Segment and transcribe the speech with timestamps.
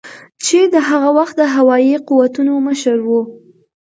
[0.45, 3.21] چې د هغه وخت د هوایي قوتونو مشر ؤ